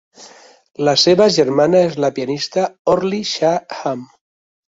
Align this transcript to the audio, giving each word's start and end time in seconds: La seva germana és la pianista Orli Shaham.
La 0.87 0.93
seva 1.01 1.27
germana 1.35 1.83
és 1.89 1.93
la 2.05 2.11
pianista 2.17 2.65
Orli 2.95 3.23
Shaham. 3.35 4.01